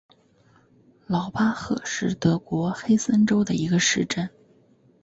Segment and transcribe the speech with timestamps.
[1.05, 4.27] 劳巴赫是德国黑森州的一个市镇。